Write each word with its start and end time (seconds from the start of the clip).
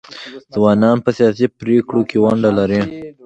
ځوانان 0.53 0.97
په 1.05 1.09
سیاسي 1.17 1.47
پریکړو 1.59 2.01
کې 2.09 2.17
ونډه 2.23 2.51
لري. 2.57 2.81